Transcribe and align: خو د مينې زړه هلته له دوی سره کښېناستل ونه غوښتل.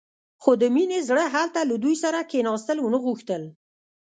خو 0.41 0.51
د 0.61 0.63
مينې 0.75 0.99
زړه 1.09 1.25
هلته 1.35 1.59
له 1.69 1.75
دوی 1.83 1.95
سره 2.03 2.19
کښېناستل 2.29 2.77
ونه 2.81 2.99
غوښتل. 3.05 3.43